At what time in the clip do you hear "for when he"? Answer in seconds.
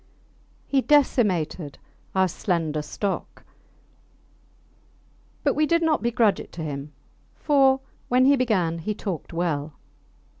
7.35-8.35